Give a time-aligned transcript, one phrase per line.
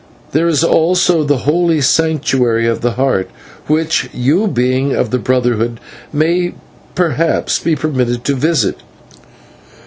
[0.31, 3.29] There also is the Holy Sanctuary of the Heart,
[3.67, 5.79] which you, being of the Brotherhood,
[6.11, 6.55] may
[6.95, 8.77] perhaps be permitted to visit.